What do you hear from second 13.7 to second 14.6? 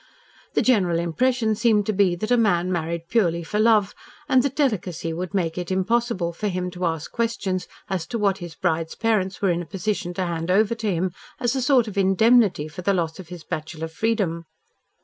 freedom.